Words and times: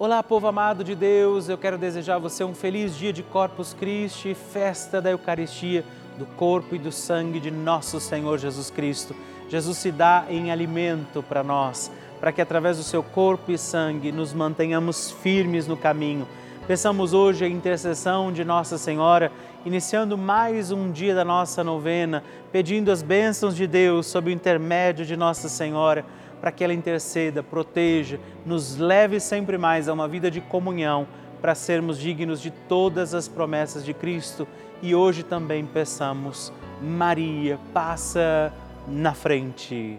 Olá, 0.00 0.22
povo 0.22 0.46
amado 0.46 0.82
de 0.82 0.94
Deus, 0.94 1.50
eu 1.50 1.58
quero 1.58 1.76
desejar 1.76 2.14
a 2.14 2.18
você 2.18 2.42
um 2.42 2.54
feliz 2.54 2.96
dia 2.96 3.12
de 3.12 3.22
Corpus 3.22 3.74
Christi, 3.74 4.32
festa 4.32 4.98
da 4.98 5.10
Eucaristia, 5.10 5.84
do 6.16 6.24
corpo 6.24 6.74
e 6.74 6.78
do 6.78 6.90
sangue 6.90 7.38
de 7.38 7.50
nosso 7.50 8.00
Senhor 8.00 8.38
Jesus 8.38 8.70
Cristo. 8.70 9.14
Jesus 9.50 9.76
se 9.76 9.92
dá 9.92 10.24
em 10.30 10.50
alimento 10.50 11.22
para 11.22 11.44
nós, 11.44 11.92
para 12.18 12.32
que 12.32 12.40
através 12.40 12.78
do 12.78 12.82
seu 12.82 13.02
corpo 13.02 13.52
e 13.52 13.58
sangue 13.58 14.10
nos 14.10 14.32
mantenhamos 14.32 15.10
firmes 15.10 15.66
no 15.66 15.76
caminho. 15.76 16.26
Peçamos 16.66 17.12
hoje 17.12 17.44
a 17.44 17.48
intercessão 17.48 18.32
de 18.32 18.42
Nossa 18.42 18.78
Senhora, 18.78 19.30
iniciando 19.66 20.16
mais 20.16 20.72
um 20.72 20.90
dia 20.90 21.14
da 21.14 21.26
nossa 21.26 21.62
novena, 21.62 22.24
pedindo 22.50 22.90
as 22.90 23.02
bênçãos 23.02 23.54
de 23.54 23.66
Deus 23.66 24.06
sob 24.06 24.30
o 24.30 24.32
intermédio 24.32 25.04
de 25.04 25.14
Nossa 25.14 25.46
Senhora 25.46 26.06
para 26.40 26.50
que 26.50 26.64
ela 26.64 26.72
interceda, 26.72 27.42
proteja, 27.42 28.18
nos 28.44 28.76
leve 28.76 29.20
sempre 29.20 29.58
mais 29.58 29.88
a 29.88 29.92
uma 29.92 30.08
vida 30.08 30.30
de 30.30 30.40
comunhão, 30.40 31.06
para 31.40 31.54
sermos 31.54 31.98
dignos 31.98 32.40
de 32.40 32.50
todas 32.50 33.14
as 33.14 33.26
promessas 33.26 33.84
de 33.84 33.94
Cristo. 33.94 34.46
E 34.82 34.94
hoje 34.94 35.22
também 35.22 35.64
peçamos, 35.64 36.52
Maria, 36.80 37.58
passa 37.72 38.52
na 38.86 39.14
frente. 39.14 39.98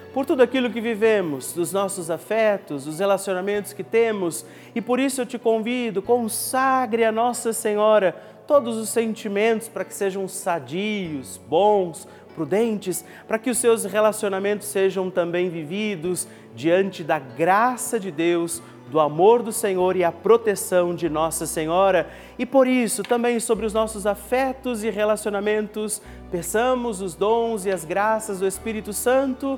por 0.13 0.25
tudo 0.25 0.43
aquilo 0.43 0.69
que 0.69 0.81
vivemos, 0.81 1.53
dos 1.53 1.71
nossos 1.71 2.11
afetos, 2.11 2.85
dos 2.85 2.99
relacionamentos 2.99 3.71
que 3.71 3.83
temos, 3.83 4.45
e 4.75 4.81
por 4.81 4.99
isso 4.99 5.21
eu 5.21 5.25
te 5.25 5.39
convido, 5.39 6.01
consagre 6.01 7.05
a 7.05 7.11
Nossa 7.11 7.53
Senhora 7.53 8.15
todos 8.45 8.77
os 8.77 8.89
sentimentos 8.89 9.69
para 9.69 9.85
que 9.85 9.93
sejam 9.93 10.27
sadios, 10.27 11.39
bons, 11.47 12.07
prudentes, 12.35 13.05
para 13.27 13.39
que 13.39 13.49
os 13.49 13.57
seus 13.57 13.85
relacionamentos 13.85 14.67
sejam 14.67 15.09
também 15.09 15.49
vividos 15.49 16.27
diante 16.53 17.03
da 17.03 17.17
graça 17.17 17.99
de 17.99 18.11
Deus, 18.11 18.61
do 18.89 18.99
amor 18.99 19.41
do 19.41 19.53
Senhor 19.53 19.95
e 19.95 20.03
a 20.03 20.11
proteção 20.11 20.93
de 20.93 21.07
Nossa 21.07 21.45
Senhora. 21.45 22.09
E 22.37 22.45
por 22.45 22.67
isso, 22.67 23.03
também 23.03 23.39
sobre 23.39 23.65
os 23.65 23.73
nossos 23.73 24.05
afetos 24.05 24.83
e 24.83 24.89
relacionamentos, 24.89 26.01
peçamos 26.29 26.99
os 27.01 27.15
dons 27.15 27.65
e 27.65 27.71
as 27.71 27.85
graças 27.85 28.39
do 28.39 28.47
Espírito 28.47 28.91
Santo 28.91 29.57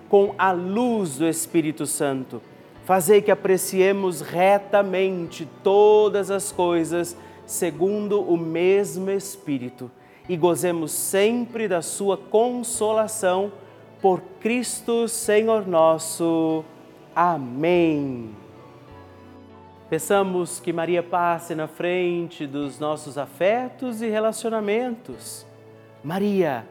com 0.11 0.35
a 0.37 0.51
luz 0.51 1.19
do 1.19 1.25
Espírito 1.25 1.85
Santo. 1.85 2.41
Fazei 2.83 3.21
que 3.21 3.31
apreciemos 3.31 4.19
retamente 4.19 5.47
todas 5.63 6.29
as 6.29 6.51
coisas 6.51 7.15
segundo 7.45 8.21
o 8.21 8.35
mesmo 8.35 9.09
Espírito 9.09 9.89
e 10.27 10.35
gozemos 10.35 10.91
sempre 10.91 11.65
da 11.65 11.81
sua 11.81 12.17
consolação 12.17 13.53
por 14.01 14.19
Cristo 14.41 15.07
Senhor 15.07 15.65
nosso. 15.65 16.65
Amém. 17.15 18.35
Peçamos 19.89 20.59
que 20.59 20.73
Maria 20.73 21.01
passe 21.01 21.55
na 21.55 21.69
frente 21.69 22.45
dos 22.45 22.77
nossos 22.79 23.17
afetos 23.17 24.01
e 24.01 24.09
relacionamentos. 24.09 25.45
Maria, 26.03 26.65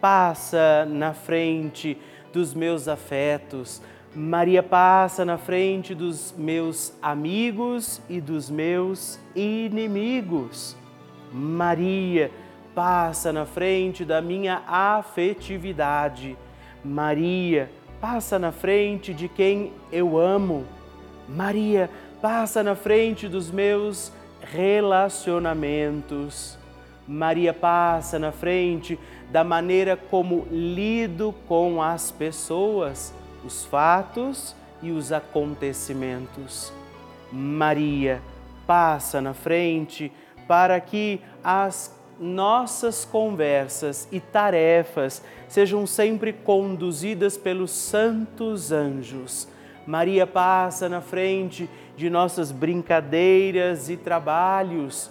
passa 0.00 0.86
na 0.88 1.12
frente 1.12 1.98
dos 2.36 2.52
meus 2.52 2.86
afetos. 2.86 3.80
Maria 4.14 4.62
passa 4.62 5.24
na 5.24 5.38
frente 5.38 5.94
dos 5.94 6.34
meus 6.36 6.92
amigos 7.00 7.98
e 8.10 8.20
dos 8.20 8.50
meus 8.50 9.18
inimigos. 9.34 10.76
Maria 11.32 12.30
passa 12.74 13.32
na 13.32 13.46
frente 13.46 14.04
da 14.04 14.20
minha 14.20 14.62
afetividade. 14.66 16.36
Maria 16.84 17.70
passa 18.02 18.38
na 18.38 18.52
frente 18.52 19.14
de 19.14 19.28
quem 19.28 19.72
eu 19.90 20.18
amo. 20.18 20.66
Maria 21.26 21.88
passa 22.20 22.62
na 22.62 22.74
frente 22.74 23.28
dos 23.28 23.50
meus 23.50 24.12
relacionamentos. 24.42 26.58
Maria 27.06 27.54
passa 27.54 28.18
na 28.18 28.32
frente 28.32 28.98
da 29.30 29.44
maneira 29.44 29.96
como 29.96 30.46
lido 30.50 31.34
com 31.46 31.82
as 31.82 32.10
pessoas, 32.10 33.14
os 33.44 33.64
fatos 33.64 34.54
e 34.82 34.90
os 34.90 35.12
acontecimentos. 35.12 36.72
Maria 37.32 38.20
passa 38.66 39.20
na 39.20 39.34
frente 39.34 40.12
para 40.46 40.80
que 40.80 41.20
as 41.42 41.94
nossas 42.18 43.04
conversas 43.04 44.08
e 44.10 44.20
tarefas 44.20 45.22
sejam 45.48 45.86
sempre 45.86 46.32
conduzidas 46.32 47.36
pelos 47.36 47.70
santos 47.70 48.72
anjos. 48.72 49.48
Maria 49.86 50.26
passa 50.26 50.88
na 50.88 51.00
frente 51.00 51.68
de 51.96 52.10
nossas 52.10 52.50
brincadeiras 52.50 53.88
e 53.88 53.96
trabalhos, 53.96 55.10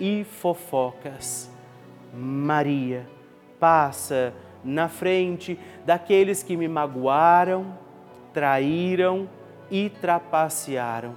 e 0.00 0.24
fofocas. 0.24 1.50
Maria 2.12 3.06
passa 3.58 4.32
na 4.64 4.88
frente 4.88 5.58
daqueles 5.84 6.42
que 6.42 6.56
me 6.56 6.68
magoaram, 6.68 7.78
traíram 8.32 9.28
e 9.70 9.88
trapacearam. 9.88 11.14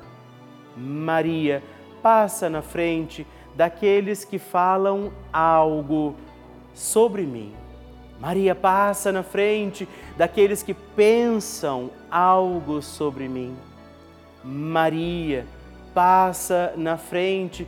Maria 0.75 1.63
passa 2.01 2.49
na 2.49 2.61
frente 2.61 3.25
daqueles 3.55 4.23
que 4.23 4.39
falam 4.39 5.11
algo 5.31 6.15
sobre 6.73 7.23
mim. 7.23 7.53
Maria 8.19 8.53
passa 8.53 9.11
na 9.11 9.23
frente 9.23 9.87
daqueles 10.15 10.61
que 10.61 10.73
pensam 10.73 11.89
algo 12.09 12.81
sobre 12.81 13.27
mim. 13.27 13.55
Maria 14.43 15.45
passa 15.93 16.73
na 16.77 16.97
frente 16.97 17.67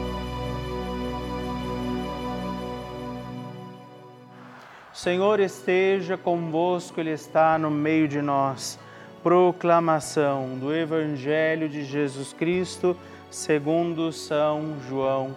Senhor 5.01 5.39
esteja 5.39 6.15
convosco, 6.15 6.99
Ele 6.99 7.09
está 7.09 7.57
no 7.57 7.71
meio 7.71 8.07
de 8.07 8.21
nós. 8.21 8.77
Proclamação 9.23 10.59
do 10.59 10.71
Evangelho 10.71 11.67
de 11.67 11.83
Jesus 11.83 12.33
Cristo, 12.33 12.95
segundo 13.31 14.11
São 14.11 14.75
João. 14.87 15.33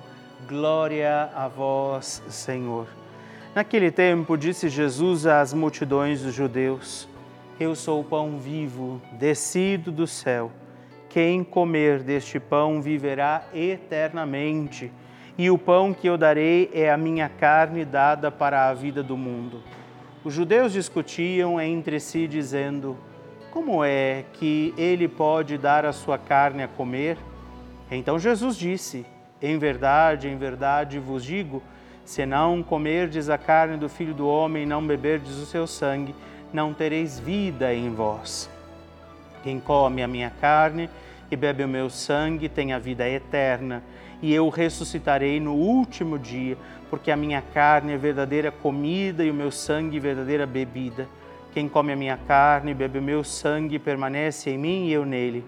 Glória 0.46 1.30
a 1.34 1.48
vós, 1.48 2.22
Senhor. 2.28 2.86
Naquele 3.54 3.90
tempo, 3.90 4.36
disse 4.36 4.68
Jesus 4.68 5.26
às 5.26 5.54
multidões 5.54 6.20
dos 6.20 6.34
judeus: 6.34 7.08
eu 7.58 7.74
sou 7.74 8.02
o 8.02 8.04
pão 8.04 8.38
vivo, 8.38 9.00
descido 9.12 9.90
do 9.90 10.06
céu. 10.06 10.52
Quem 11.08 11.42
comer 11.42 12.02
deste 12.02 12.38
pão 12.38 12.82
viverá 12.82 13.46
eternamente, 13.54 14.92
e 15.36 15.50
o 15.50 15.58
pão 15.58 15.92
que 15.92 16.06
eu 16.06 16.16
darei 16.16 16.70
é 16.72 16.90
a 16.90 16.96
minha 16.96 17.28
carne 17.28 17.84
dada 17.84 18.30
para 18.30 18.68
a 18.68 18.74
vida 18.74 19.02
do 19.02 19.16
mundo. 19.16 19.62
Os 20.22 20.32
judeus 20.32 20.72
discutiam 20.72 21.60
entre 21.60 21.98
si, 22.00 22.26
dizendo: 22.26 22.96
Como 23.50 23.84
é 23.84 24.24
que 24.34 24.72
ele 24.78 25.08
pode 25.08 25.58
dar 25.58 25.84
a 25.84 25.92
sua 25.92 26.16
carne 26.16 26.62
a 26.62 26.68
comer? 26.68 27.18
Então 27.90 28.18
Jesus 28.18 28.56
disse: 28.56 29.04
Em 29.42 29.58
verdade, 29.58 30.28
em 30.28 30.36
verdade 30.36 30.98
vos 30.98 31.24
digo: 31.24 31.62
se 32.04 32.26
não 32.26 32.62
comerdes 32.62 33.28
a 33.28 33.38
carne 33.38 33.76
do 33.76 33.88
filho 33.88 34.14
do 34.14 34.28
homem 34.28 34.62
e 34.62 34.66
não 34.66 34.86
beberdes 34.86 35.36
o 35.38 35.46
seu 35.46 35.66
sangue, 35.66 36.14
não 36.52 36.72
tereis 36.72 37.18
vida 37.18 37.74
em 37.74 37.92
vós. 37.92 38.50
Quem 39.42 39.58
come 39.58 40.02
a 40.02 40.08
minha 40.08 40.30
carne 40.40 40.88
e 41.30 41.36
bebe 41.36 41.64
o 41.64 41.68
meu 41.68 41.88
sangue 41.90 42.48
tem 42.48 42.72
a 42.72 42.78
vida 42.78 43.08
eterna, 43.08 43.82
e 44.22 44.32
eu 44.32 44.48
ressuscitarei 44.48 45.40
no 45.40 45.54
último 45.54 46.18
dia, 46.18 46.56
porque 46.90 47.10
a 47.10 47.16
minha 47.16 47.42
carne 47.42 47.92
é 47.92 47.96
verdadeira 47.96 48.50
comida 48.50 49.24
e 49.24 49.30
o 49.30 49.34
meu 49.34 49.50
sangue 49.50 49.98
verdadeira 49.98 50.46
bebida. 50.46 51.08
Quem 51.52 51.68
come 51.68 51.92
a 51.92 51.96
minha 51.96 52.16
carne 52.16 52.72
e 52.72 52.74
bebe 52.74 52.98
o 52.98 53.02
meu 53.02 53.22
sangue 53.22 53.78
permanece 53.78 54.50
em 54.50 54.58
mim 54.58 54.86
e 54.86 54.92
eu 54.92 55.04
nele. 55.04 55.44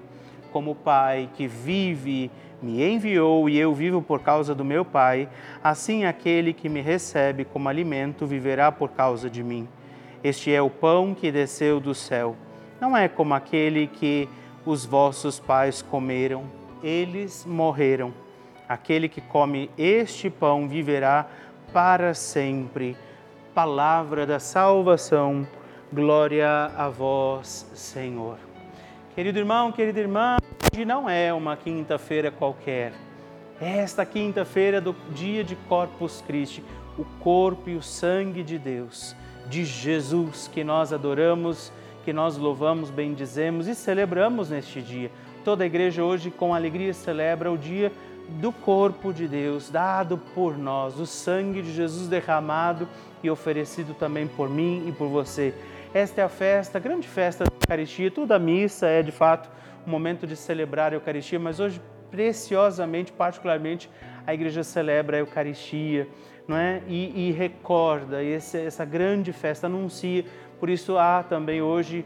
Como 0.53 0.71
o 0.71 0.75
Pai 0.75 1.29
que 1.35 1.49
vive 1.49 2.31
me 2.63 2.83
enviou 2.83 3.49
e 3.49 3.59
eu 3.59 3.75
vivo 3.75 4.01
por 4.01 4.21
causa 4.21 4.55
do 4.55 4.65
meu 4.65 4.85
Pai, 4.85 5.29
assim 5.63 6.05
aquele 6.05 6.53
que 6.53 6.69
me 6.69 6.81
recebe 6.81 7.45
como 7.45 7.69
alimento 7.69 8.27
viverá 8.27 8.71
por 8.71 8.91
causa 8.91 9.29
de 9.29 9.43
mim. 9.43 9.69
Este 10.23 10.53
é 10.53 10.63
o 10.63 10.71
pão 10.71 11.15
que 11.15 11.31
desceu 11.31 11.81
do 11.81 11.95
céu. 11.95 12.37
Não 12.81 12.97
é 12.97 13.09
como 13.09 13.35
aquele 13.35 13.87
que 13.87 14.29
os 14.65 14.85
vossos 14.85 15.39
pais 15.39 15.81
comeram, 15.83 16.45
eles 16.83 17.45
morreram. 17.47 18.13
Aquele 18.69 19.09
que 19.09 19.21
come 19.21 19.71
este 19.77 20.29
pão 20.29 20.69
viverá 20.69 21.27
para 21.73 22.15
sempre. 22.15 22.97
Palavra 23.55 24.27
da 24.27 24.39
salvação, 24.39 25.47
glória 25.93 26.71
a 26.77 26.89
vós, 26.89 27.71
Senhor. 27.75 28.39
Querido 29.15 29.39
irmão, 29.39 29.73
querida 29.73 30.01
irmã, 30.01 30.37
hoje 30.73 30.85
não 30.85 31.09
é 31.09 31.33
uma 31.33 31.57
quinta-feira 31.57 32.31
qualquer. 32.31 32.93
É 33.61 33.79
esta 33.79 34.05
quinta-feira 34.05 34.81
do 34.81 34.95
dia 35.13 35.43
de 35.43 35.57
Corpus 35.57 36.23
Christi, 36.27 36.63
o 36.99 37.05
corpo 37.21 37.71
e 37.71 37.77
o 37.77 37.83
sangue 37.83 38.43
de 38.43 38.59
Deus, 38.59 39.17
de 39.49 39.65
Jesus, 39.65 40.49
que 40.53 40.63
nós 40.63 40.93
adoramos 40.93 41.73
que 42.07 42.13
nós 42.13 42.37
louvamos, 42.39 42.89
bendizemos 42.89 43.67
e 43.67 43.75
celebramos 43.75 44.49
neste 44.49 44.81
dia. 44.81 45.11
Toda 45.45 45.65
a 45.65 45.67
igreja 45.67 46.05
hoje 46.05 46.31
com 46.31 46.55
alegria 46.55 46.95
celebra 46.95 47.51
o 47.51 47.59
dia 47.59 47.91
do 48.29 48.53
corpo 48.53 49.13
de 49.13 49.27
Deus 49.29 49.71
dado 49.71 50.19
por 50.35 50.57
nós, 50.59 50.99
o 50.99 51.07
sangue 51.07 51.63
de 51.63 51.73
Jesus 51.73 52.09
derramado 52.09 52.89
e 53.23 53.31
oferecido 53.31 53.95
também 53.95 54.27
por 54.27 54.49
mim 54.49 54.85
e 54.89 54.93
por 54.93 55.09
você. 55.09 55.55
Esta 55.95 56.21
é 56.21 56.25
a 56.25 56.29
festa, 56.29 56.79
a 56.79 56.81
grande 56.81 57.09
festa 57.09 57.45
da 57.45 57.51
Eucaristia. 57.63 58.11
Toda 58.11 58.39
missa 58.39 58.87
é 58.87 59.03
de 59.03 59.13
fato 59.13 59.49
um 59.87 59.91
momento 59.91 60.27
de 60.27 60.37
celebrar 60.37 60.93
a 60.93 60.97
Eucaristia, 60.97 61.39
mas 61.39 61.61
hoje 61.61 61.81
preciosamente, 62.11 63.13
particularmente, 63.13 63.89
a 64.27 64.35
igreja 64.35 64.63
celebra 64.63 65.17
a 65.17 65.21
Eucaristia, 65.21 66.09
não 66.47 66.57
é? 66.57 66.83
E, 66.87 67.29
e 67.29 67.33
recorda 67.33 68.23
esse, 68.23 68.59
essa 68.59 68.85
grande 68.85 69.33
festa, 69.33 69.67
anuncia 69.67 70.25
por 70.59 70.71
isso 70.71 70.97
há 70.97 71.23
também 71.23 71.61
hoje 71.61 72.05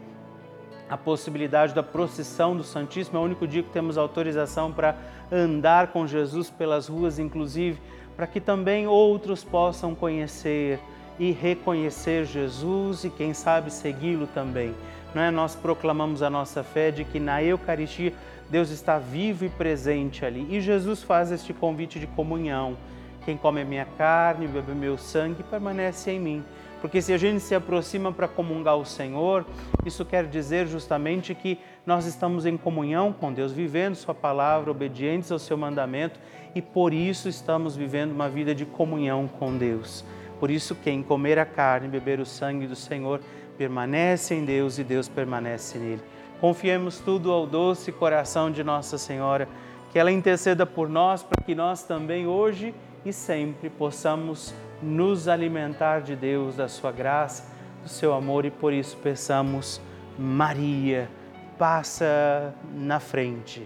a 0.91 0.97
possibilidade 0.97 1.73
da 1.73 1.81
procissão 1.81 2.53
do 2.55 2.65
Santíssimo. 2.65 3.17
É 3.17 3.21
o 3.21 3.23
único 3.23 3.47
dia 3.47 3.63
que 3.63 3.69
temos 3.69 3.97
autorização 3.97 4.73
para 4.73 4.97
andar 5.31 5.87
com 5.87 6.05
Jesus 6.05 6.49
pelas 6.49 6.89
ruas, 6.89 7.17
inclusive, 7.17 7.79
para 8.17 8.27
que 8.27 8.41
também 8.41 8.87
outros 8.87 9.41
possam 9.41 9.95
conhecer 9.95 10.81
e 11.17 11.31
reconhecer 11.31 12.25
Jesus 12.25 13.05
e, 13.05 13.09
quem 13.09 13.33
sabe, 13.33 13.71
segui-lo 13.71 14.27
também. 14.27 14.75
Não 15.15 15.21
é? 15.21 15.31
Nós 15.31 15.55
proclamamos 15.55 16.21
a 16.21 16.29
nossa 16.29 16.61
fé 16.61 16.91
de 16.91 17.05
que 17.05 17.21
na 17.21 17.41
Eucaristia 17.41 18.13
Deus 18.49 18.69
está 18.69 18.99
vivo 18.99 19.45
e 19.45 19.49
presente 19.49 20.25
ali. 20.25 20.45
E 20.49 20.59
Jesus 20.59 21.01
faz 21.01 21.31
este 21.31 21.53
convite 21.53 22.01
de 22.01 22.07
comunhão. 22.07 22.75
Quem 23.23 23.37
come 23.37 23.61
a 23.61 23.65
minha 23.65 23.85
carne, 23.97 24.45
bebe 24.45 24.73
meu 24.73 24.97
sangue, 24.97 25.41
permanece 25.41 26.11
em 26.11 26.19
mim. 26.19 26.43
Porque 26.81 26.99
se 26.99 27.13
a 27.13 27.17
gente 27.17 27.39
se 27.39 27.53
aproxima 27.53 28.11
para 28.11 28.27
comungar 28.27 28.75
o 28.75 28.85
Senhor, 28.85 29.45
isso 29.85 30.03
quer 30.03 30.25
dizer 30.25 30.67
justamente 30.67 31.35
que 31.35 31.59
nós 31.85 32.07
estamos 32.07 32.47
em 32.47 32.57
comunhão 32.57 33.13
com 33.13 33.31
Deus, 33.31 33.51
vivendo 33.51 33.95
Sua 33.95 34.15
palavra, 34.15 34.71
obedientes 34.71 35.31
ao 35.31 35.37
Seu 35.37 35.55
mandamento 35.55 36.19
e 36.55 36.61
por 36.61 36.91
isso 36.91 37.29
estamos 37.29 37.75
vivendo 37.75 38.11
uma 38.11 38.27
vida 38.27 38.55
de 38.55 38.65
comunhão 38.65 39.27
com 39.27 39.55
Deus. 39.55 40.03
Por 40.39 40.49
isso, 40.49 40.73
quem 40.73 41.03
comer 41.03 41.37
a 41.37 41.45
carne 41.45 41.87
e 41.87 41.91
beber 41.91 42.19
o 42.19 42.25
sangue 42.25 42.65
do 42.65 42.75
Senhor 42.75 43.21
permanece 43.59 44.33
em 44.33 44.43
Deus 44.43 44.79
e 44.79 44.83
Deus 44.83 45.07
permanece 45.07 45.77
nele. 45.77 46.01
Confiemos 46.39 46.97
tudo 46.97 47.31
ao 47.31 47.45
doce 47.45 47.91
coração 47.91 48.49
de 48.49 48.63
Nossa 48.63 48.97
Senhora, 48.97 49.47
que 49.91 49.99
ela 49.99 50.11
interceda 50.11 50.65
por 50.65 50.89
nós 50.89 51.21
para 51.21 51.43
que 51.43 51.53
nós 51.53 51.83
também 51.83 52.25
hoje 52.25 52.73
e 53.05 53.13
sempre 53.13 53.69
possamos 53.69 54.51
nos 54.81 55.27
alimentar 55.27 56.01
de 56.01 56.15
Deus, 56.15 56.55
da 56.55 56.67
sua 56.67 56.91
graça, 56.91 57.51
do 57.83 57.89
seu 57.89 58.13
amor 58.13 58.45
e 58.45 58.51
por 58.51 58.73
isso 58.73 58.97
peçamos, 58.97 59.81
Maria, 60.17 61.09
passa 61.57 62.53
na 62.73 62.99
frente. 62.99 63.65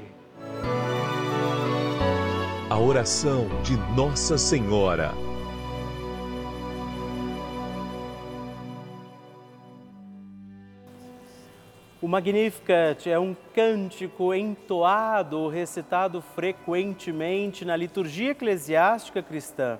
A 2.69 2.77
oração 2.77 3.47
de 3.63 3.77
Nossa 3.95 4.37
Senhora. 4.37 5.11
O 12.01 12.07
Magnificat 12.07 13.09
é 13.09 13.17
um 13.17 13.35
cântico 13.55 14.31
entoado, 14.31 15.47
recitado 15.47 16.21
frequentemente 16.21 17.65
na 17.65 17.75
liturgia 17.75 18.29
eclesiástica 18.29 19.23
cristã. 19.23 19.79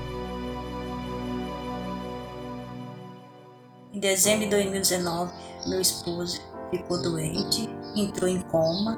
Em 3.93 3.99
dezembro 3.99 4.45
de 4.45 4.51
2019, 4.51 5.33
meu 5.67 5.81
esposo 5.81 6.41
ficou 6.69 7.01
doente, 7.01 7.69
entrou 7.95 8.29
em 8.29 8.41
coma, 8.41 8.97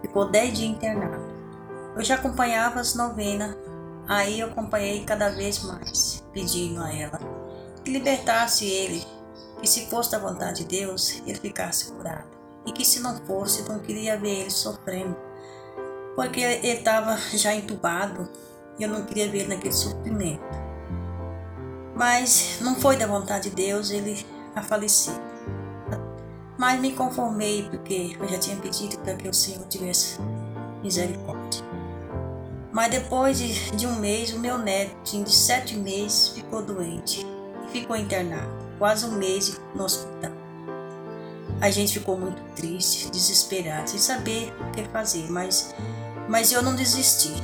ficou 0.00 0.30
10 0.30 0.58
dias 0.58 0.70
internado. 0.70 1.22
Eu 1.94 2.02
já 2.02 2.14
acompanhava 2.14 2.80
as 2.80 2.94
novenas, 2.94 3.54
aí 4.08 4.40
eu 4.40 4.48
acompanhei 4.48 5.04
cada 5.04 5.28
vez 5.30 5.62
mais, 5.62 6.24
pedindo 6.32 6.80
a 6.80 6.92
ela 6.92 7.40
que 7.84 7.90
libertasse 7.90 8.66
ele 8.66 9.04
que 9.60 9.66
se 9.66 9.86
fosse 9.86 10.12
da 10.12 10.18
vontade 10.18 10.64
de 10.64 10.78
Deus, 10.78 11.20
ele 11.26 11.38
ficasse 11.38 11.92
curado. 11.92 12.28
E 12.64 12.72
que 12.72 12.84
se 12.84 13.00
não 13.00 13.18
fosse, 13.26 13.68
não 13.68 13.78
queria 13.78 14.18
ver 14.18 14.40
ele 14.40 14.50
sofrendo. 14.50 15.16
Porque 16.14 16.40
ele 16.40 16.78
estava 16.78 17.16
já 17.34 17.54
entubado 17.54 18.28
e 18.78 18.82
eu 18.82 18.88
não 18.88 19.04
queria 19.04 19.30
ver 19.30 19.40
ele 19.40 19.54
naquele 19.54 19.74
sofrimento. 19.74 20.59
Mas 22.00 22.56
não 22.62 22.74
foi 22.76 22.96
da 22.96 23.06
vontade 23.06 23.50
de 23.50 23.56
Deus 23.56 23.90
ele 23.90 24.24
a 24.56 24.62
falecer. 24.62 25.12
Mas 26.56 26.80
me 26.80 26.92
conformei 26.92 27.68
porque 27.68 28.16
eu 28.18 28.26
já 28.26 28.38
tinha 28.38 28.56
pedido 28.56 28.96
para 29.00 29.16
que 29.16 29.28
o 29.28 29.34
Senhor 29.34 29.62
tivesse 29.68 30.18
misericórdia. 30.82 31.62
Mas 32.72 32.90
depois 32.90 33.36
de, 33.36 33.70
de 33.72 33.86
um 33.86 33.96
mês, 33.96 34.32
o 34.32 34.38
meu 34.38 34.56
neto, 34.56 35.22
de 35.22 35.30
sete 35.30 35.76
meses, 35.76 36.28
ficou 36.28 36.62
doente 36.62 37.26
e 37.66 37.70
ficou 37.70 37.94
internado 37.94 38.50
quase 38.78 39.04
um 39.04 39.18
mês 39.18 39.60
no 39.74 39.84
hospital. 39.84 40.32
A 41.60 41.70
gente 41.70 41.98
ficou 41.98 42.16
muito 42.16 42.40
triste, 42.54 43.10
desesperado, 43.10 43.90
sem 43.90 43.98
saber 43.98 44.54
o 44.58 44.70
que 44.70 44.84
fazer, 44.84 45.30
mas, 45.30 45.74
mas 46.30 46.50
eu 46.50 46.62
não 46.62 46.74
desisti. 46.74 47.34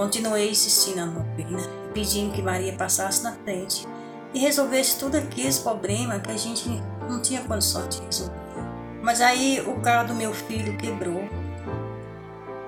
Continuei 0.00 0.48
insistindo 0.48 0.96
na 0.96 1.04
novena, 1.04 1.60
pedindo 1.92 2.32
que 2.32 2.40
Maria 2.40 2.72
passasse 2.72 3.22
na 3.22 3.32
frente 3.32 3.86
e 4.32 4.38
resolvesse 4.38 4.98
tudo 4.98 5.18
aqueles 5.18 5.58
problemas 5.58 6.22
que 6.22 6.30
a 6.30 6.38
gente 6.38 6.70
não 7.06 7.20
tinha 7.20 7.42
condição 7.42 7.86
de 7.86 8.00
resolver. 8.00 8.32
Mas 9.02 9.20
aí 9.20 9.60
o 9.60 9.78
carro 9.82 10.08
do 10.08 10.14
meu 10.14 10.32
filho 10.32 10.74
quebrou. 10.78 11.22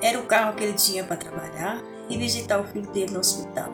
Era 0.02 0.18
o 0.18 0.26
carro 0.26 0.52
que 0.54 0.62
ele 0.62 0.74
tinha 0.74 1.04
para 1.04 1.16
trabalhar 1.16 1.80
e 2.06 2.18
visitar 2.18 2.60
o 2.60 2.64
filho 2.64 2.92
dele 2.92 3.12
no 3.12 3.20
hospital. 3.20 3.72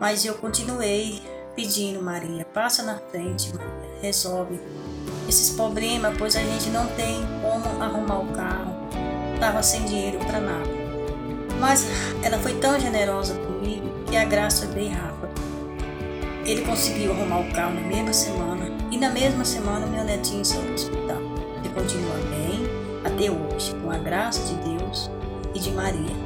Mas 0.00 0.24
eu 0.24 0.32
continuei 0.36 1.22
pedindo, 1.54 2.00
Maria, 2.00 2.46
passa 2.54 2.82
na 2.82 2.96
frente, 2.96 3.52
resolve 4.00 4.58
esses 5.28 5.50
problemas, 5.50 6.16
pois 6.16 6.34
a 6.34 6.40
gente 6.40 6.70
não 6.70 6.86
tem 6.94 7.20
como 7.42 7.82
arrumar 7.82 8.20
o 8.20 8.32
carro, 8.32 8.74
estava 9.34 9.62
sem 9.62 9.84
dinheiro 9.84 10.18
para 10.20 10.40
nada. 10.40 10.75
Mas 11.60 11.86
ela 12.22 12.38
foi 12.38 12.54
tão 12.54 12.78
generosa 12.78 13.34
comigo 13.34 13.88
que 14.08 14.16
a 14.16 14.24
graça 14.24 14.66
veio 14.66 14.90
rápida. 14.90 15.16
Ele 16.44 16.62
conseguiu 16.62 17.12
arrumar 17.12 17.40
o 17.40 17.52
carro 17.52 17.74
na 17.74 17.80
mesma 17.80 18.12
semana 18.12 18.70
e 18.90 18.96
na 18.96 19.10
mesma 19.10 19.44
semana 19.44 19.86
meu 19.86 20.04
netinho 20.04 20.44
saiu 20.44 20.62
do 20.62 20.74
hospital. 20.74 21.18
Ele 21.58 21.74
continua 21.74 22.14
bem 22.30 22.66
até 23.04 23.30
hoje, 23.30 23.74
com 23.82 23.90
a 23.90 23.98
graça 23.98 24.42
de 24.42 24.54
Deus 24.76 25.10
e 25.54 25.58
de 25.58 25.70
Maria. 25.72 26.16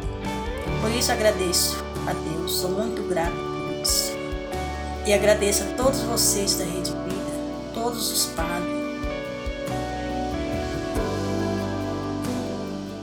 Por 0.81 0.91
isso 0.91 1.13
agradeço 1.13 1.83
a 2.07 2.13
Deus, 2.13 2.53
sou 2.53 2.71
muito 2.71 3.03
grata 3.09 3.31
por 3.31 3.81
isso. 3.83 4.13
E 5.07 5.13
agradeço 5.13 5.63
a 5.63 5.67
todos 5.77 6.01
vocês 6.03 6.57
da 6.57 6.65
Rede 6.65 6.91
Vida, 6.91 7.73
todos 7.75 8.13
os 8.13 8.27
padres. 8.27 8.80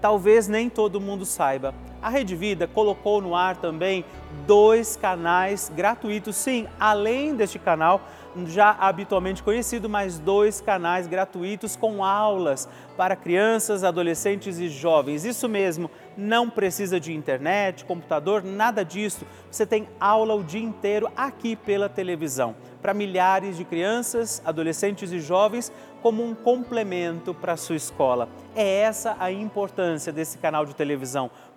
talvez 0.00 0.48
nem 0.48 0.68
todo 0.68 1.00
mundo 1.00 1.24
saiba. 1.24 1.74
A 2.00 2.08
Rede 2.08 2.36
Vida 2.36 2.68
colocou 2.68 3.20
no 3.20 3.34
ar 3.34 3.56
também 3.56 4.04
dois 4.46 4.96
canais 4.96 5.70
gratuitos, 5.74 6.36
sim, 6.36 6.66
além 6.78 7.34
deste 7.34 7.58
canal 7.58 8.00
já 8.46 8.70
habitualmente 8.78 9.42
conhecido, 9.42 9.88
mais 9.88 10.18
dois 10.18 10.60
canais 10.60 11.06
gratuitos 11.06 11.74
com 11.74 12.04
aulas 12.04 12.68
para 12.96 13.16
crianças, 13.16 13.82
adolescentes 13.82 14.58
e 14.58 14.68
jovens. 14.68 15.24
Isso 15.24 15.48
mesmo, 15.48 15.90
não 16.18 16.50
precisa 16.50 16.98
de 16.98 17.14
internet, 17.14 17.84
computador, 17.84 18.42
nada 18.42 18.84
disso. 18.84 19.24
Você 19.48 19.64
tem 19.64 19.88
aula 20.00 20.34
o 20.34 20.42
dia 20.42 20.60
inteiro 20.60 21.08
aqui 21.16 21.54
pela 21.54 21.88
televisão, 21.88 22.56
para 22.82 22.92
milhares 22.92 23.56
de 23.56 23.64
crianças, 23.64 24.42
adolescentes 24.44 25.12
e 25.12 25.20
jovens, 25.20 25.72
como 26.02 26.24
um 26.24 26.34
complemento 26.34 27.32
para 27.32 27.52
a 27.52 27.56
sua 27.56 27.76
escola. 27.76 28.28
É 28.56 28.80
essa 28.80 29.16
a 29.20 29.30
importância 29.30 30.12
desse 30.12 30.38
canal 30.38 30.66
de 30.66 30.74
televisão 30.74 31.30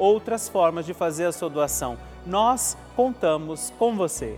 outras 0.00 0.48
formas 0.48 0.86
de 0.86 0.94
fazer 0.94 1.26
a 1.26 1.32
sua 1.32 1.50
doação. 1.50 1.96
Nós 2.26 2.76
contamos 2.96 3.72
com 3.78 3.94
você. 3.94 4.36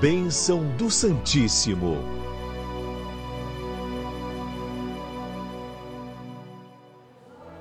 Bênção 0.00 0.62
do 0.76 0.90
Santíssimo. 0.90 2.16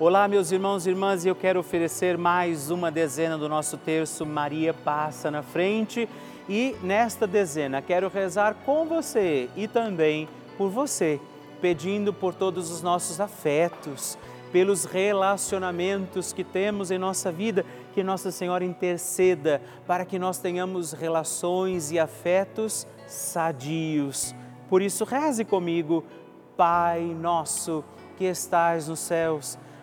Olá, 0.00 0.26
meus 0.26 0.50
irmãos 0.50 0.86
e 0.86 0.88
irmãs, 0.88 1.26
e 1.26 1.28
eu 1.28 1.34
quero 1.34 1.60
oferecer 1.60 2.16
mais 2.16 2.70
uma 2.70 2.90
dezena 2.90 3.36
do 3.36 3.50
nosso 3.50 3.76
terço 3.76 4.24
Maria 4.24 4.72
passa 4.72 5.30
na 5.30 5.42
frente. 5.42 6.08
E 6.48 6.74
nesta 6.82 7.26
dezena 7.26 7.82
quero 7.82 8.08
rezar 8.08 8.54
com 8.64 8.86
você 8.86 9.50
e 9.54 9.68
também 9.68 10.26
por 10.56 10.70
você, 10.70 11.20
pedindo 11.60 12.14
por 12.14 12.32
todos 12.32 12.70
os 12.70 12.80
nossos 12.80 13.20
afetos 13.20 14.16
pelos 14.50 14.86
relacionamentos 14.86 16.32
que 16.32 16.44
temos 16.44 16.90
em 16.90 16.96
nossa 16.96 17.30
vida, 17.30 17.66
que 17.92 18.02
Nossa 18.02 18.30
Senhora 18.30 18.64
interceda 18.64 19.60
para 19.86 20.06
que 20.06 20.18
nós 20.18 20.38
tenhamos 20.38 20.92
relações 20.92 21.92
e 21.92 21.98
afetos 21.98 22.86
sadios. 23.06 24.34
Por 24.66 24.80
isso, 24.80 25.04
reze 25.04 25.44
comigo, 25.44 26.02
Pai 26.56 27.02
nosso 27.02 27.84
que 28.16 28.24
estais 28.24 28.88
nos 28.88 29.00
céus, 29.00 29.58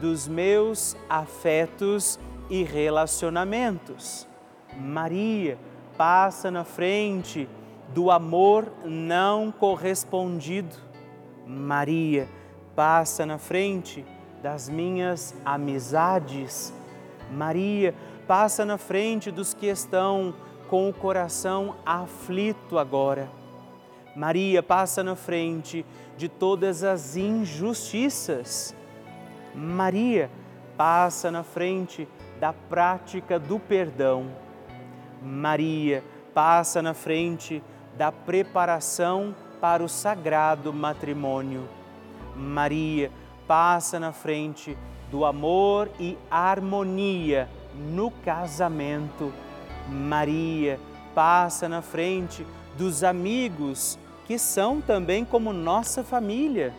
dos 0.00 0.28
meus 0.28 0.96
afetos 1.08 2.18
e 2.50 2.62
relacionamentos. 2.62 4.26
Maria, 4.78 5.58
passa 5.96 6.50
na 6.50 6.64
frente 6.64 7.48
do 7.94 8.10
amor 8.10 8.70
não 8.84 9.50
correspondido 9.50 10.86
Maria, 11.46 12.28
passa 12.74 13.24
na 13.24 13.38
frente 13.38 14.04
das 14.42 14.68
minhas 14.68 15.32
amizades. 15.44 16.74
Maria, 17.30 17.94
passa 18.26 18.64
na 18.64 18.76
frente 18.76 19.30
dos 19.30 19.54
que 19.54 19.66
estão 19.66 20.34
com 20.68 20.88
o 20.88 20.92
coração 20.92 21.76
aflito 21.86 22.78
agora. 22.78 23.30
Maria, 24.16 24.60
passa 24.60 25.04
na 25.04 25.14
frente 25.14 25.86
de 26.16 26.28
todas 26.28 26.82
as 26.82 27.16
injustiças. 27.16 28.74
Maria, 29.56 30.30
passa 30.76 31.30
na 31.30 31.42
frente 31.42 32.06
da 32.38 32.52
prática 32.52 33.38
do 33.38 33.58
perdão. 33.58 34.26
Maria, 35.22 36.04
passa 36.34 36.82
na 36.82 36.92
frente 36.92 37.62
da 37.96 38.12
preparação 38.12 39.34
para 39.58 39.82
o 39.82 39.88
sagrado 39.88 40.72
matrimônio. 40.72 41.66
Maria 42.36 43.10
passa 43.48 43.98
na 43.98 44.12
frente 44.12 44.76
do 45.10 45.24
amor 45.24 45.88
e 45.98 46.18
harmonia 46.30 47.48
no 47.74 48.10
casamento. 48.10 49.32
Maria 49.88 50.78
passa 51.14 51.66
na 51.66 51.80
frente 51.80 52.46
dos 52.76 53.02
amigos 53.02 53.98
que 54.26 54.38
são 54.38 54.82
também 54.82 55.24
como 55.24 55.52
nossa 55.52 56.04
família. 56.04 56.74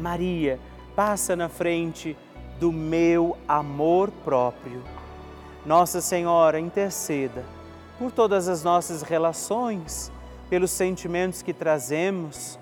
Maria 0.00 0.60
passa 0.94 1.34
na 1.34 1.48
frente 1.48 2.16
do 2.60 2.70
meu 2.70 3.36
amor 3.48 4.10
próprio. 4.24 4.82
Nossa 5.64 6.00
Senhora 6.00 6.58
interceda 6.58 7.44
por 7.98 8.10
todas 8.10 8.48
as 8.48 8.64
nossas 8.64 9.02
relações 9.02 10.10
pelos 10.50 10.70
sentimentos 10.70 11.40
que 11.40 11.52
trazemos, 11.52 12.58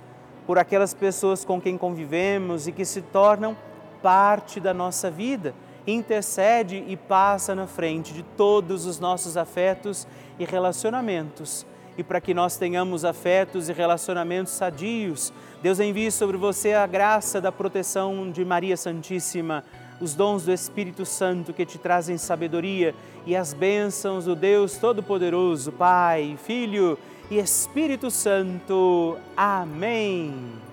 por 0.46 0.58
aquelas 0.58 0.94
pessoas 0.94 1.44
com 1.44 1.60
quem 1.60 1.76
convivemos 1.76 2.68
e 2.68 2.72
que 2.72 2.84
se 2.84 3.02
tornam 3.02 3.56
parte 4.02 4.60
da 4.60 4.72
nossa 4.72 5.10
vida. 5.10 5.54
Intercede 5.86 6.84
e 6.86 6.96
passa 6.96 7.54
na 7.54 7.66
frente 7.66 8.12
de 8.12 8.22
todos 8.22 8.86
os 8.86 9.00
nossos 9.00 9.36
afetos 9.36 10.06
e 10.38 10.44
relacionamentos. 10.44 11.66
E 12.00 12.02
para 12.02 12.18
que 12.18 12.32
nós 12.32 12.56
tenhamos 12.56 13.04
afetos 13.04 13.68
e 13.68 13.74
relacionamentos 13.74 14.54
sadios, 14.54 15.30
Deus 15.62 15.78
envie 15.78 16.10
sobre 16.10 16.38
você 16.38 16.72
a 16.72 16.86
graça 16.86 17.42
da 17.42 17.52
proteção 17.52 18.30
de 18.30 18.42
Maria 18.42 18.74
Santíssima, 18.74 19.62
os 20.00 20.14
dons 20.14 20.46
do 20.46 20.50
Espírito 20.50 21.04
Santo 21.04 21.52
que 21.52 21.66
te 21.66 21.76
trazem 21.76 22.16
sabedoria 22.16 22.94
e 23.26 23.36
as 23.36 23.52
bênçãos 23.52 24.24
do 24.24 24.34
Deus 24.34 24.78
Todo-Poderoso, 24.78 25.72
Pai, 25.72 26.38
Filho 26.42 26.98
e 27.30 27.38
Espírito 27.38 28.10
Santo. 28.10 29.18
Amém. 29.36 30.69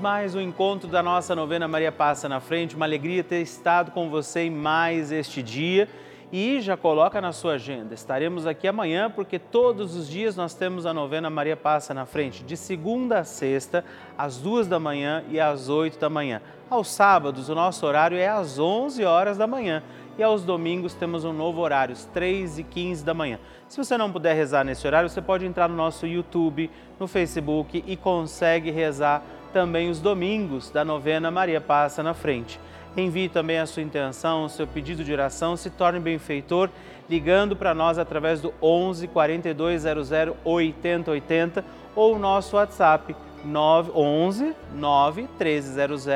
Mais 0.00 0.34
um 0.34 0.40
encontro 0.40 0.88
da 0.88 1.02
nossa 1.02 1.36
novena 1.36 1.68
Maria 1.68 1.92
Passa 1.92 2.26
na 2.26 2.40
Frente. 2.40 2.74
Uma 2.74 2.86
alegria 2.86 3.22
ter 3.22 3.42
estado 3.42 3.90
com 3.90 4.08
você 4.08 4.44
em 4.44 4.50
mais 4.50 5.12
este 5.12 5.42
dia 5.42 5.86
e 6.32 6.58
já 6.62 6.74
coloca 6.74 7.20
na 7.20 7.32
sua 7.32 7.54
agenda. 7.54 7.92
Estaremos 7.92 8.46
aqui 8.46 8.66
amanhã 8.66 9.10
porque 9.10 9.38
todos 9.38 9.94
os 9.94 10.08
dias 10.08 10.34
nós 10.36 10.54
temos 10.54 10.86
a 10.86 10.94
novena 10.94 11.28
Maria 11.28 11.56
Passa 11.56 11.92
na 11.92 12.06
Frente, 12.06 12.42
de 12.42 12.56
segunda 12.56 13.18
a 13.18 13.24
sexta, 13.24 13.84
às 14.16 14.38
duas 14.38 14.66
da 14.66 14.80
manhã 14.80 15.22
e 15.28 15.38
às 15.38 15.68
oito 15.68 15.98
da 15.98 16.08
manhã. 16.08 16.40
Aos 16.70 16.88
sábados, 16.88 17.50
o 17.50 17.54
nosso 17.54 17.84
horário 17.84 18.16
é 18.16 18.26
às 18.26 18.58
onze 18.58 19.04
horas 19.04 19.36
da 19.36 19.46
manhã 19.46 19.82
e 20.16 20.22
aos 20.22 20.42
domingos 20.42 20.94
temos 20.94 21.24
um 21.24 21.32
novo 21.32 21.60
horário, 21.60 21.92
às 21.92 22.06
três 22.06 22.58
e 22.58 22.62
quinze 22.62 23.04
da 23.04 23.12
manhã. 23.12 23.38
Se 23.68 23.76
você 23.76 23.98
não 23.98 24.10
puder 24.10 24.34
rezar 24.34 24.64
nesse 24.64 24.86
horário, 24.86 25.10
você 25.10 25.20
pode 25.20 25.44
entrar 25.44 25.68
no 25.68 25.76
nosso 25.76 26.06
YouTube, 26.06 26.70
no 26.98 27.06
Facebook 27.06 27.84
e 27.86 27.96
consegue 27.96 28.70
rezar 28.70 29.22
também 29.52 29.90
os 29.90 30.00
domingos 30.00 30.70
da 30.70 30.84
novena 30.84 31.30
Maria 31.30 31.60
Passa 31.60 32.02
na 32.02 32.14
Frente. 32.14 32.58
Envie 32.96 33.28
também 33.28 33.58
a 33.58 33.66
sua 33.66 33.82
intenção, 33.82 34.44
o 34.44 34.48
seu 34.48 34.66
pedido 34.66 35.04
de 35.04 35.12
oração, 35.12 35.54
se 35.56 35.68
torne 35.70 36.00
benfeitor 36.00 36.70
ligando 37.08 37.54
para 37.56 37.74
nós 37.74 37.98
através 37.98 38.40
do 38.40 38.54
11 38.62 39.08
4200 39.08 40.10
8080 40.44 41.64
ou 41.94 42.16
o 42.16 42.18
nosso 42.18 42.56
WhatsApp 42.56 43.14
11 43.44 44.54
9 44.74 45.22
1300 45.22 46.06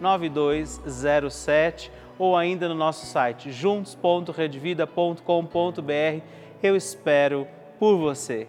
9207 0.00 1.92
ou 2.18 2.36
ainda 2.36 2.68
no 2.68 2.74
nosso 2.74 3.06
site 3.06 3.52
juntos.redvida.com.br. 3.52 6.22
Eu 6.62 6.76
espero 6.76 7.46
por 7.78 7.96
você. 7.96 8.48